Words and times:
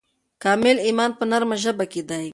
کامل 0.43 0.75
ایمان 0.87 1.11
په 1.17 1.23
نرمه 1.31 1.55
ژبه 1.63 1.85
کې 1.91 2.01
دی. 2.09 2.25